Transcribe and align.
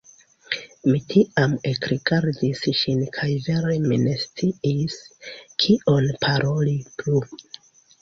Mi 0.91 1.01
tiam 1.11 1.53
ekrigardis 1.71 2.63
ŝin 2.81 3.05
kaj 3.19 3.29
vere 3.49 3.77
mi 3.87 4.01
ne 4.09 4.17
sciis, 4.25 5.01
kion 5.63 6.13
paroli 6.27 6.79
plu. 7.01 7.27